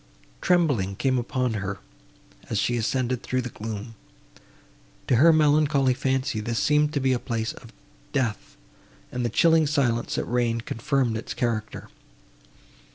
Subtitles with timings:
[0.41, 1.77] Trembling came upon her,
[2.49, 3.93] as she ascended through the gloom.
[5.05, 7.71] To her melancholy fancy this seemed to be a place of
[8.11, 8.57] death,
[9.11, 11.89] and the chilling silence, that reigned, confirmed its character.